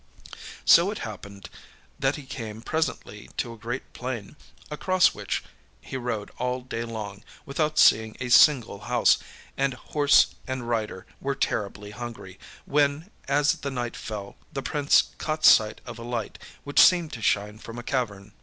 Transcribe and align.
So 0.65 0.89
it 0.89 0.97
happened 1.05 1.47
that 1.99 2.15
he 2.15 2.25
came 2.25 2.63
presently 2.63 3.29
to 3.37 3.53
a 3.53 3.57
great 3.59 3.93
plain, 3.93 4.35
across 4.71 5.13
which 5.13 5.43
he 5.79 5.95
rode 5.95 6.31
all 6.39 6.61
day 6.61 6.83
long 6.85 7.23
without 7.45 7.77
seeing 7.77 8.17
a 8.19 8.29
single 8.29 8.79
house, 8.79 9.19
and 9.55 9.75
horse 9.75 10.33
and 10.47 10.67
rider 10.67 11.05
were 11.19 11.35
terribly 11.35 11.91
hungry, 11.91 12.39
when, 12.65 13.11
as 13.27 13.51
the 13.61 13.69
night 13.69 13.95
fell, 13.95 14.37
the 14.51 14.63
Prince 14.63 15.03
caught 15.19 15.45
sight 15.45 15.81
of 15.85 15.99
a 15.99 16.03
light, 16.03 16.39
which 16.63 16.79
seemed 16.81 17.13
to 17.13 17.21
shine 17.21 17.59
from 17.59 17.77
a 17.77 17.83
cavern. 17.83 18.31